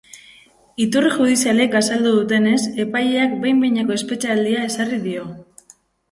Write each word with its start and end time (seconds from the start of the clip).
Iturri 0.83 1.09
judizialek 1.15 1.75
azaldu 1.79 2.13
dutenez, 2.15 2.61
epaileak 2.83 3.35
behin-behineko 3.43 3.95
espetxealdia 3.97 4.63
ezarri 4.71 4.99
dio. 5.05 5.27